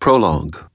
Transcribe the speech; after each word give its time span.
Prologue 0.00 0.70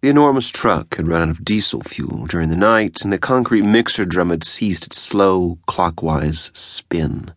The 0.00 0.08
enormous 0.08 0.50
truck 0.50 0.96
had 0.96 1.06
run 1.06 1.22
out 1.22 1.30
of 1.30 1.44
diesel 1.44 1.80
fuel 1.80 2.26
during 2.26 2.48
the 2.48 2.56
night, 2.56 3.02
and 3.02 3.12
the 3.12 3.18
concrete 3.18 3.62
mixer 3.62 4.04
drum 4.04 4.30
had 4.30 4.42
ceased 4.42 4.86
its 4.86 5.00
slow, 5.00 5.58
clockwise 5.66 6.50
spin. 6.52 7.32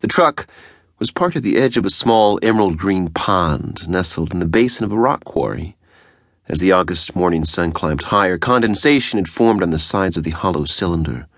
The 0.00 0.08
truck 0.08 0.46
was 0.98 1.10
parked 1.10 1.36
at 1.36 1.42
the 1.42 1.58
edge 1.58 1.76
of 1.76 1.84
a 1.84 1.90
small 1.90 2.38
emerald 2.42 2.78
green 2.78 3.10
pond 3.10 3.86
nestled 3.86 4.32
in 4.32 4.40
the 4.40 4.46
basin 4.46 4.84
of 4.84 4.92
a 4.92 4.98
rock 4.98 5.24
quarry. 5.24 5.76
As 6.48 6.58
the 6.58 6.72
August 6.72 7.14
morning 7.14 7.44
sun 7.44 7.72
climbed 7.72 8.04
higher, 8.04 8.38
condensation 8.38 9.18
had 9.18 9.28
formed 9.28 9.62
on 9.62 9.70
the 9.70 9.78
sides 9.78 10.16
of 10.16 10.24
the 10.24 10.30
hollow 10.30 10.64
cylinder. 10.64 11.28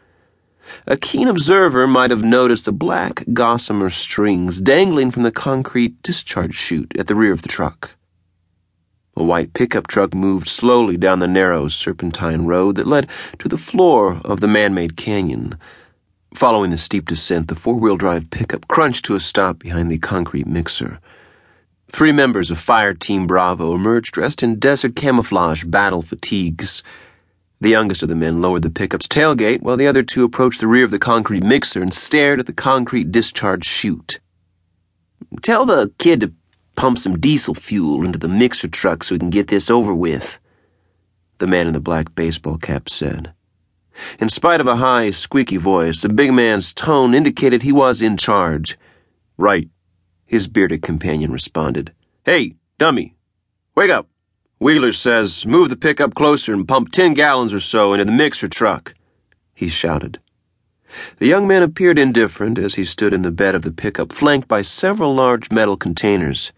A 0.86 0.96
keen 0.96 1.28
observer 1.28 1.86
might 1.86 2.10
have 2.10 2.24
noticed 2.24 2.64
the 2.64 2.72
black 2.72 3.24
gossamer 3.32 3.90
strings 3.90 4.60
dangling 4.60 5.10
from 5.10 5.22
the 5.22 5.32
concrete 5.32 6.02
discharge 6.02 6.54
chute 6.54 6.94
at 6.98 7.06
the 7.06 7.14
rear 7.14 7.32
of 7.32 7.42
the 7.42 7.48
truck. 7.48 7.96
A 9.16 9.22
white 9.22 9.54
pickup 9.54 9.86
truck 9.86 10.12
moved 10.12 10.48
slowly 10.48 10.96
down 10.96 11.20
the 11.20 11.28
narrow 11.28 11.68
serpentine 11.68 12.46
road 12.46 12.76
that 12.76 12.86
led 12.86 13.08
to 13.38 13.48
the 13.48 13.56
floor 13.56 14.20
of 14.24 14.40
the 14.40 14.48
man 14.48 14.74
made 14.74 14.96
canyon. 14.96 15.56
Following 16.34 16.70
the 16.70 16.78
steep 16.78 17.06
descent, 17.06 17.46
the 17.46 17.54
four 17.54 17.78
wheel 17.78 17.96
drive 17.96 18.28
pickup 18.30 18.66
crunched 18.66 19.04
to 19.04 19.14
a 19.14 19.20
stop 19.20 19.60
behind 19.60 19.88
the 19.88 19.98
concrete 19.98 20.48
mixer. 20.48 20.98
Three 21.88 22.10
members 22.10 22.50
of 22.50 22.58
Fire 22.58 22.92
Team 22.92 23.28
Bravo 23.28 23.72
emerged 23.72 24.14
dressed 24.14 24.42
in 24.42 24.58
desert 24.58 24.96
camouflage 24.96 25.62
battle 25.62 26.02
fatigues. 26.02 26.82
The 27.64 27.70
youngest 27.70 28.02
of 28.02 28.10
the 28.10 28.14
men 28.14 28.42
lowered 28.42 28.60
the 28.60 28.68
pickup's 28.68 29.08
tailgate 29.08 29.62
while 29.62 29.78
the 29.78 29.86
other 29.86 30.02
two 30.02 30.22
approached 30.22 30.60
the 30.60 30.66
rear 30.66 30.84
of 30.84 30.90
the 30.90 30.98
concrete 30.98 31.42
mixer 31.42 31.80
and 31.80 31.94
stared 31.94 32.38
at 32.38 32.44
the 32.44 32.52
concrete 32.52 33.10
discharge 33.10 33.64
chute. 33.64 34.20
Tell 35.40 35.64
the 35.64 35.90
kid 35.96 36.20
to 36.20 36.34
pump 36.76 36.98
some 36.98 37.18
diesel 37.18 37.54
fuel 37.54 38.04
into 38.04 38.18
the 38.18 38.28
mixer 38.28 38.68
truck 38.68 39.02
so 39.02 39.14
we 39.14 39.18
can 39.18 39.30
get 39.30 39.48
this 39.48 39.70
over 39.70 39.94
with, 39.94 40.38
the 41.38 41.46
man 41.46 41.66
in 41.66 41.72
the 41.72 41.80
black 41.80 42.14
baseball 42.14 42.58
cap 42.58 42.90
said. 42.90 43.32
In 44.18 44.28
spite 44.28 44.60
of 44.60 44.66
a 44.66 44.76
high, 44.76 45.10
squeaky 45.10 45.56
voice, 45.56 46.02
the 46.02 46.10
big 46.10 46.34
man's 46.34 46.74
tone 46.74 47.14
indicated 47.14 47.62
he 47.62 47.72
was 47.72 48.02
in 48.02 48.18
charge. 48.18 48.76
Right, 49.38 49.70
his 50.26 50.48
bearded 50.48 50.82
companion 50.82 51.32
responded. 51.32 51.94
Hey, 52.26 52.56
dummy, 52.76 53.16
wake 53.74 53.90
up. 53.90 54.06
Wheeler 54.58 54.92
says, 54.92 55.46
Move 55.46 55.68
the 55.68 55.76
pickup 55.76 56.14
closer 56.14 56.52
and 56.52 56.66
pump 56.66 56.92
10 56.92 57.14
gallons 57.14 57.52
or 57.52 57.60
so 57.60 57.92
into 57.92 58.04
the 58.04 58.12
mixer 58.12 58.48
truck, 58.48 58.94
he 59.54 59.68
shouted. 59.68 60.18
The 61.18 61.26
young 61.26 61.46
man 61.46 61.62
appeared 61.62 61.98
indifferent 61.98 62.58
as 62.58 62.76
he 62.76 62.84
stood 62.84 63.12
in 63.12 63.22
the 63.22 63.32
bed 63.32 63.54
of 63.54 63.62
the 63.62 63.72
pickup, 63.72 64.12
flanked 64.12 64.46
by 64.46 64.62
several 64.62 65.14
large 65.14 65.50
metal 65.50 65.76
containers. 65.76 66.52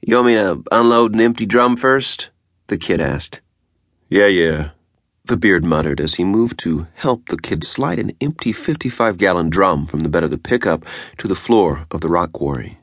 You 0.00 0.16
want 0.16 0.26
me 0.26 0.34
to 0.34 0.62
unload 0.72 1.14
an 1.14 1.20
empty 1.20 1.46
drum 1.46 1.76
first? 1.76 2.30
the 2.66 2.76
kid 2.76 3.00
asked. 3.00 3.40
Yeah, 4.08 4.26
yeah, 4.26 4.70
the 5.24 5.36
beard 5.36 5.64
muttered 5.64 6.00
as 6.00 6.14
he 6.14 6.24
moved 6.24 6.58
to 6.60 6.88
help 6.94 7.28
the 7.28 7.36
kid 7.36 7.62
slide 7.62 7.98
an 7.98 8.12
empty 8.20 8.52
55 8.52 9.16
gallon 9.18 9.50
drum 9.50 9.86
from 9.86 10.00
the 10.00 10.08
bed 10.08 10.24
of 10.24 10.30
the 10.30 10.38
pickup 10.38 10.84
to 11.18 11.28
the 11.28 11.36
floor 11.36 11.86
of 11.90 12.00
the 12.00 12.08
rock 12.08 12.32
quarry. 12.32 12.78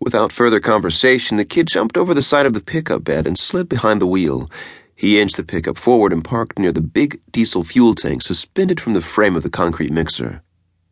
Without 0.00 0.32
further 0.32 0.60
conversation, 0.60 1.36
the 1.36 1.44
kid 1.44 1.66
jumped 1.66 1.96
over 1.96 2.14
the 2.14 2.22
side 2.22 2.46
of 2.46 2.52
the 2.52 2.60
pickup 2.60 3.04
bed 3.04 3.26
and 3.26 3.38
slid 3.38 3.68
behind 3.68 4.00
the 4.00 4.06
wheel. 4.06 4.50
He 4.94 5.20
inched 5.20 5.36
the 5.36 5.44
pickup 5.44 5.78
forward 5.78 6.12
and 6.12 6.24
parked 6.24 6.58
near 6.58 6.72
the 6.72 6.80
big 6.80 7.20
diesel 7.30 7.64
fuel 7.64 7.94
tank 7.94 8.22
suspended 8.22 8.80
from 8.80 8.94
the 8.94 9.00
frame 9.00 9.36
of 9.36 9.42
the 9.42 9.50
concrete 9.50 9.90
mixer. 9.90 10.42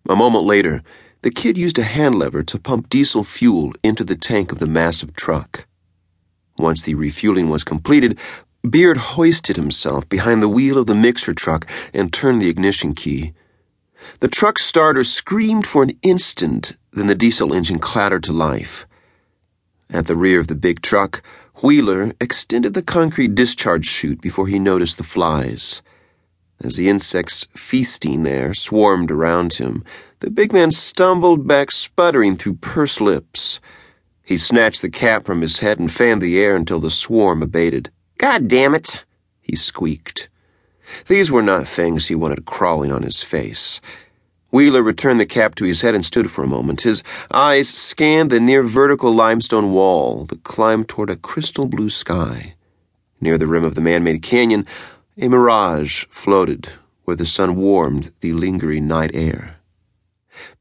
A 0.09 0.17
moment 0.17 0.45
later, 0.45 0.83
the 1.23 1.31
kid 1.31 1.59
used 1.59 1.79
a 1.79 1.83
hand 1.83 2.15
lever 2.15 2.43
to 2.43 2.59
pump 2.59 2.89
diesel 2.89 3.25
fuel 3.25 3.73
into 3.83 4.05
the 4.05 4.17
tank 4.17 4.53
of 4.53 4.59
the 4.59 4.67
massive 4.67 5.15
truck. 5.15 5.67
Once 6.59 6.83
the 6.83 6.95
refueling 6.95 7.49
was 7.49 7.65
completed, 7.65 8.19
Beard 8.69 8.99
hoisted 8.99 9.57
himself 9.57 10.09
behind 10.09 10.43
the 10.43 10.49
wheel 10.49 10.77
of 10.77 10.87
the 10.87 10.95
mixer 10.95 11.33
truck 11.33 11.67
and 11.95 12.13
turned 12.13 12.43
the 12.43 12.49
ignition 12.49 12.95
key. 12.95 13.33
The 14.21 14.29
truck 14.29 14.59
starter 14.59 15.05
screamed 15.05 15.67
for 15.67 15.83
an 15.83 15.99
instant, 16.03 16.77
then 16.93 17.07
the 17.07 17.15
diesel 17.15 17.53
engine 17.53 17.79
clattered 17.79 18.23
to 18.25 18.33
life. 18.33 18.87
At 19.91 20.07
the 20.07 20.17
rear 20.17 20.41
of 20.41 20.47
the 20.47 20.55
big 20.55 20.83
truck, 20.83 21.23
Wheeler 21.63 22.13
extended 22.21 22.75
the 22.75 22.83
concrete 22.83 23.35
discharge 23.35 23.87
chute 23.87 24.21
before 24.21 24.47
he 24.47 24.59
noticed 24.59 24.99
the 24.99 25.05
flies. 25.05 25.83
As 26.63 26.77
the 26.77 26.89
insects 26.89 27.49
feasting 27.57 28.23
there 28.23 28.55
swarmed 28.55 29.11
around 29.11 29.55
him, 29.55 29.85
the 30.21 30.31
big 30.31 30.53
man 30.53 30.73
stumbled 30.73 31.47
back, 31.47 31.71
sputtering 31.71 32.37
through 32.37 32.55
pursed 32.55 33.01
lips. 33.01 33.61
He 34.23 34.37
snatched 34.37 34.83
the 34.83 34.91
cap 34.91 35.25
from 35.27 35.41
his 35.41 35.59
head 35.59 35.79
and 35.79 35.91
fanned 35.91 36.23
the 36.23 36.39
air 36.39 36.55
until 36.55 36.79
the 36.79 36.91
swarm 36.91 37.43
abated. 37.43 37.91
God 38.19 38.47
damn 38.47 38.75
it, 38.75 39.05
he 39.41 39.57
squeaked. 39.57 40.29
These 41.07 41.33
were 41.33 41.43
not 41.43 41.67
things 41.67 42.09
he 42.09 42.15
wanted 42.15 42.45
crawling 42.45 42.93
on 42.93 43.03
his 43.03 43.23
face. 43.23 43.81
Wheeler 44.51 44.83
returned 44.83 45.21
the 45.21 45.27
cap 45.27 45.55
to 45.57 45.65
his 45.65 45.83
head 45.83 45.95
and 45.95 46.05
stood 46.05 46.31
for 46.31 46.43
a 46.43 46.49
moment. 46.49 46.83
His 46.83 47.03
eyes 47.31 47.69
scanned 47.69 48.31
the 48.31 48.41
near 48.41 48.63
vertical 48.63 49.13
limestone 49.13 49.73
wall 49.73 50.25
that 50.27 50.43
climbed 50.43 50.89
toward 50.89 51.11
a 51.11 51.17
crystal 51.17 51.67
blue 51.67 51.91
sky. 51.91 52.55
Near 53.21 53.39
the 53.39 53.47
rim 53.47 53.65
of 53.65 53.75
the 53.75 53.81
man 53.81 54.03
made 54.03 54.23
canyon, 54.23 54.67
a 55.17 55.29
mirage 55.29 56.05
floated 56.11 56.71
where 57.05 57.17
the 57.17 57.27
sun 57.27 57.57
warmed 57.57 58.13
the 58.21 58.33
lingering 58.33 58.87
night 58.87 59.11
air. 59.15 59.57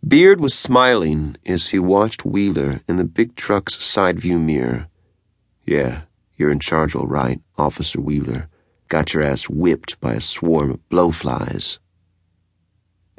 Beard 0.06 0.40
was 0.40 0.54
smiling 0.54 1.38
as 1.46 1.70
he 1.70 1.80
watched 1.80 2.26
Wheeler 2.26 2.82
in 2.88 2.98
the 2.98 3.06
big 3.06 3.36
truck's 3.36 3.84
side 3.84 4.20
view 4.20 4.40
mirror. 4.40 4.88
Yeah, 5.66 6.02
you're 6.38 6.52
in 6.52 6.60
charge 6.60 6.96
all 6.96 7.08
right, 7.08 7.40
Officer 7.58 8.02
Wheeler. 8.02 8.50
Got 8.88 9.14
your 9.14 9.24
ass 9.24 9.50
whipped 9.50 10.00
by 10.00 10.14
a 10.14 10.22
swarm 10.22 10.72
of 10.72 10.90
blowflies. 10.90 11.80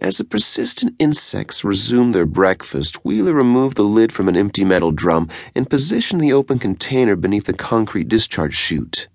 As 0.00 0.16
the 0.16 0.24
persistent 0.24 0.94
insects 0.98 1.62
resumed 1.62 2.14
their 2.14 2.24
breakfast, 2.24 3.04
Wheeler 3.04 3.34
removed 3.34 3.76
the 3.76 3.82
lid 3.82 4.12
from 4.12 4.28
an 4.28 4.36
empty 4.36 4.64
metal 4.64 4.92
drum 4.92 5.28
and 5.54 5.68
positioned 5.68 6.22
the 6.22 6.32
open 6.32 6.58
container 6.58 7.16
beneath 7.16 7.44
the 7.44 7.52
concrete 7.52 8.08
discharge 8.08 8.54
chute. 8.54 9.08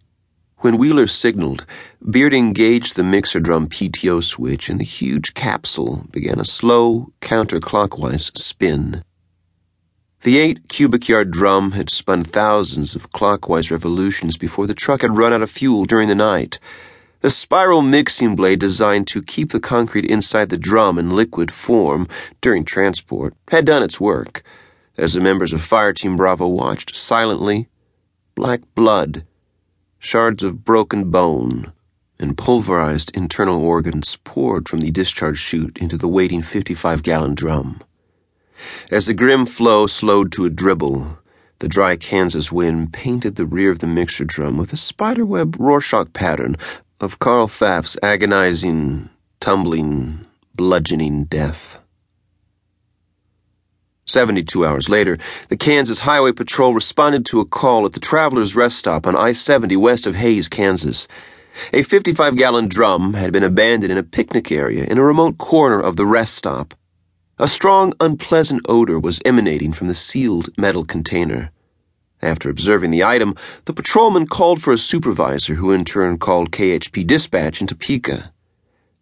When 0.59 0.77
Wheeler 0.77 1.07
signaled, 1.07 1.65
Beard 2.07 2.35
engaged 2.35 2.95
the 2.95 3.03
mixer 3.03 3.39
drum 3.39 3.67
PTO 3.67 4.23
switch 4.23 4.69
and 4.69 4.79
the 4.79 4.83
huge 4.83 5.33
capsule 5.33 6.05
began 6.11 6.39
a 6.39 6.45
slow, 6.45 7.11
counterclockwise 7.19 8.37
spin. 8.37 9.03
The 10.21 10.37
eight 10.37 10.67
cubic 10.67 11.09
yard 11.09 11.31
drum 11.31 11.71
had 11.71 11.89
spun 11.89 12.23
thousands 12.23 12.95
of 12.95 13.11
clockwise 13.11 13.71
revolutions 13.71 14.37
before 14.37 14.67
the 14.67 14.75
truck 14.75 15.01
had 15.01 15.17
run 15.17 15.33
out 15.33 15.41
of 15.41 15.49
fuel 15.49 15.85
during 15.85 16.09
the 16.09 16.15
night. 16.15 16.59
The 17.25 17.31
spiral 17.31 17.81
mixing 17.81 18.35
blade 18.35 18.59
designed 18.59 19.07
to 19.07 19.23
keep 19.23 19.49
the 19.49 19.59
concrete 19.59 20.05
inside 20.05 20.49
the 20.49 20.59
drum 20.59 20.99
in 20.99 21.09
liquid 21.09 21.49
form 21.49 22.07
during 22.39 22.63
transport 22.63 23.33
had 23.47 23.65
done 23.65 23.81
its 23.81 23.99
work. 23.99 24.43
As 24.95 25.15
the 25.15 25.21
members 25.21 25.51
of 25.51 25.63
Fire 25.63 25.91
Team 25.91 26.17
Bravo 26.17 26.47
watched 26.47 26.95
silently, 26.95 27.67
black 28.35 28.61
blood, 28.75 29.25
shards 29.97 30.43
of 30.43 30.63
broken 30.63 31.09
bone, 31.09 31.73
and 32.19 32.37
pulverized 32.37 33.09
internal 33.15 33.59
organs 33.59 34.19
poured 34.23 34.69
from 34.69 34.81
the 34.81 34.91
discharge 34.91 35.39
chute 35.39 35.79
into 35.79 35.97
the 35.97 36.07
waiting 36.07 36.43
55 36.43 37.01
gallon 37.01 37.33
drum. 37.33 37.81
As 38.91 39.07
the 39.07 39.15
grim 39.15 39.47
flow 39.47 39.87
slowed 39.87 40.31
to 40.33 40.45
a 40.45 40.51
dribble, 40.51 41.17
the 41.57 41.69
dry 41.69 41.95
Kansas 41.95 42.51
wind 42.51 42.93
painted 42.93 43.35
the 43.35 43.45
rear 43.45 43.71
of 43.71 43.79
the 43.79 43.87
mixer 43.87 44.25
drum 44.25 44.57
with 44.57 44.73
a 44.73 44.77
spiderweb 44.77 45.55
Rorschach 45.57 46.13
pattern 46.13 46.57
of 46.99 47.19
Carl 47.19 47.47
Pfaff's 47.47 47.97
agonizing, 48.01 49.09
tumbling, 49.39 50.25
bludgeoning 50.53 51.25
death. 51.25 51.79
72 54.07 54.65
hours 54.65 54.87
later, 54.87 55.17
the 55.49 55.57
Kansas 55.57 55.99
Highway 55.99 56.31
Patrol 56.31 56.73
responded 56.73 57.25
to 57.25 57.39
a 57.39 57.45
call 57.45 57.85
at 57.85 57.93
the 57.93 57.99
Travelers 57.99 58.55
Rest 58.55 58.77
Stop 58.77 59.07
on 59.07 59.15
I 59.15 59.33
70 59.33 59.75
west 59.77 60.05
of 60.05 60.15
Hays, 60.15 60.47
Kansas. 60.47 61.07
A 61.73 61.83
55 61.83 62.35
gallon 62.35 62.67
drum 62.67 63.15
had 63.15 63.33
been 63.33 63.43
abandoned 63.43 63.91
in 63.91 63.97
a 63.97 64.03
picnic 64.03 64.51
area 64.51 64.85
in 64.85 64.97
a 64.97 65.03
remote 65.03 65.37
corner 65.37 65.79
of 65.79 65.95
the 65.95 66.05
rest 66.05 66.35
stop. 66.35 66.73
A 67.39 67.47
strong, 67.47 67.93
unpleasant 67.99 68.61
odor 68.69 68.99
was 68.99 69.21
emanating 69.25 69.73
from 69.73 69.87
the 69.87 69.95
sealed 69.95 70.49
metal 70.57 70.85
container. 70.85 71.51
After 72.21 72.49
observing 72.49 72.91
the 72.91 73.03
item, 73.03 73.35
the 73.65 73.73
patrolman 73.73 74.27
called 74.27 74.61
for 74.61 74.73
a 74.73 74.77
supervisor, 74.77 75.55
who 75.55 75.71
in 75.71 75.85
turn 75.85 76.17
called 76.17 76.51
KHP 76.51 77.05
dispatch 77.05 77.61
in 77.61 77.67
Topeka. 77.67 78.31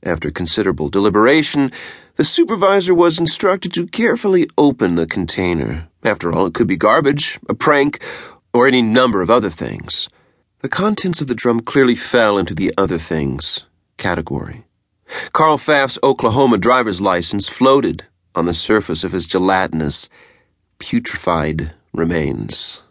After 0.01 0.31
considerable 0.31 0.89
deliberation, 0.89 1.71
the 2.15 2.25
supervisor 2.25 2.94
was 2.94 3.19
instructed 3.19 3.74
to 3.74 3.88
carefully 3.88 4.50
open 4.57 4.95
the 4.95 5.07
container. 5.07 5.88
After 6.04 6.31
all, 6.31 6.45
it 6.45 6.54
could 6.54 6.68
be 6.68 6.75
garbage, 6.75 7.39
a 7.48 7.54
prank, 7.54 8.04
or 8.54 8.68
any 8.68 8.81
number 8.81 9.21
of 9.21 9.30
other 9.30 9.50
things. 9.50 10.10
The 10.60 10.69
contents 10.69 11.21
of 11.21 11.27
the 11.27 11.36
drum 11.36 11.60
clearly 11.62 11.95
fell 11.95 12.38
into 12.38 12.54
the 12.54 12.74
other 12.77 12.98
things 12.98 13.65
category. 13.98 14.65
Carl 15.31 15.57
Pfaff's 15.57 16.00
Oklahoma 16.04 16.57
driver's 16.57 17.00
license 17.00 17.48
floated 17.48 18.06
on 18.36 18.45
the 18.45 18.54
surface 18.54 19.04
of 19.04 19.12
his 19.12 19.25
gelatinous, 19.25 20.10
putrefied 20.80 21.71
remains. 21.94 22.81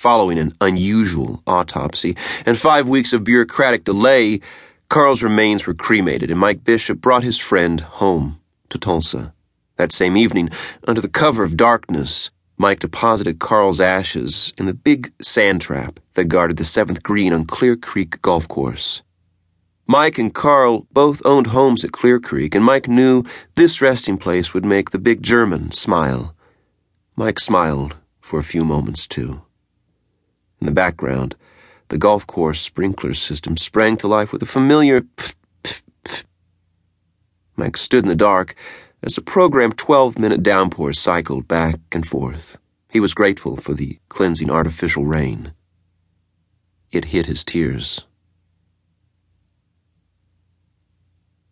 Following 0.00 0.38
an 0.38 0.52
unusual 0.62 1.42
autopsy 1.46 2.16
and 2.46 2.56
five 2.56 2.88
weeks 2.88 3.12
of 3.12 3.22
bureaucratic 3.22 3.84
delay, 3.84 4.40
Carl's 4.88 5.22
remains 5.22 5.66
were 5.66 5.74
cremated 5.74 6.30
and 6.30 6.40
Mike 6.40 6.64
Bishop 6.64 7.02
brought 7.02 7.22
his 7.22 7.36
friend 7.36 7.82
home 7.82 8.40
to 8.70 8.78
Tulsa. 8.78 9.34
That 9.76 9.92
same 9.92 10.16
evening, 10.16 10.48
under 10.88 11.02
the 11.02 11.06
cover 11.06 11.44
of 11.44 11.54
darkness, 11.54 12.30
Mike 12.56 12.80
deposited 12.80 13.40
Carl's 13.40 13.78
ashes 13.78 14.54
in 14.56 14.64
the 14.64 14.72
big 14.72 15.12
sand 15.20 15.60
trap 15.60 16.00
that 16.14 16.28
guarded 16.28 16.56
the 16.56 16.64
seventh 16.64 17.02
green 17.02 17.34
on 17.34 17.44
Clear 17.44 17.76
Creek 17.76 18.22
Golf 18.22 18.48
Course. 18.48 19.02
Mike 19.86 20.16
and 20.16 20.32
Carl 20.32 20.86
both 20.94 21.20
owned 21.26 21.48
homes 21.48 21.84
at 21.84 21.92
Clear 21.92 22.18
Creek, 22.18 22.54
and 22.54 22.64
Mike 22.64 22.88
knew 22.88 23.22
this 23.54 23.82
resting 23.82 24.16
place 24.16 24.54
would 24.54 24.64
make 24.64 24.92
the 24.92 24.98
big 24.98 25.22
German 25.22 25.72
smile. 25.72 26.34
Mike 27.16 27.38
smiled 27.38 27.96
for 28.22 28.38
a 28.38 28.42
few 28.42 28.64
moments, 28.64 29.06
too. 29.06 29.42
The 30.70 30.74
background, 30.74 31.34
the 31.88 31.98
golf 31.98 32.28
course 32.28 32.60
sprinkler 32.60 33.12
system 33.12 33.56
sprang 33.56 33.96
to 33.96 34.06
life 34.06 34.30
with 34.32 34.40
a 34.40 34.46
familiar 34.46 35.00
pff, 35.00 35.34
pff, 35.64 35.82
pff. 36.04 36.24
Mike 37.56 37.76
stood 37.76 38.04
in 38.04 38.08
the 38.08 38.14
dark 38.14 38.54
as 39.02 39.16
the 39.16 39.20
programmed 39.20 39.76
12 39.76 40.16
minute 40.16 40.44
downpour 40.44 40.92
cycled 40.92 41.48
back 41.48 41.80
and 41.90 42.06
forth. 42.06 42.56
He 42.88 43.00
was 43.00 43.14
grateful 43.14 43.56
for 43.56 43.74
the 43.74 43.98
cleansing 44.10 44.48
artificial 44.48 45.04
rain. 45.04 45.54
It 46.92 47.06
hid 47.06 47.26
his 47.26 47.42
tears. 47.42 48.04